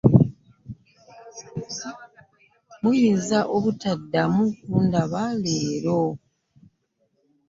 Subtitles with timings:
[2.81, 6.01] Muyinza obutaddamu kundaba leero.